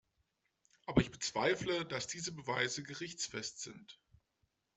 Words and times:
Aber 0.87 1.01
ich 1.01 1.11
bezweifle, 1.11 1.85
dass 1.85 2.07
diese 2.07 2.31
Beweise 2.31 2.81
gerichtsfest 2.81 3.61
sind. 3.61 3.99